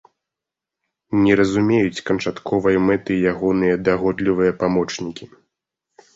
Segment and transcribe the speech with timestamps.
[1.25, 5.25] Не разумеюць канчатковай мэты й ягоныя дагодлівыя памочнікі.